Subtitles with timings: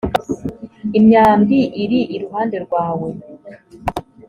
[0.97, 3.09] imyambi iri iruhande rwawe